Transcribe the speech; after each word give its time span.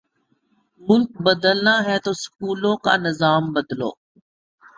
ملک 0.81 1.11
بدلنا 1.25 1.75
ہے 1.87 1.97
تو 2.05 2.11
سکولوں 2.23 2.75
کا 2.85 2.93
نظام 3.05 3.43
بدلو۔ 3.53 3.91